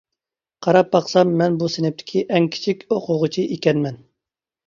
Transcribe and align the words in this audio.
قاراپ 0.67 0.87
باقسام 0.95 1.33
مەن 1.41 1.59
بۇ 1.63 1.67
سىنىپتىكى 1.73 2.23
ئەڭ 2.37 2.47
كىچىك 2.55 2.81
ئوقۇغۇچى 2.95 3.47
ئىكەنمەن. 3.57 4.01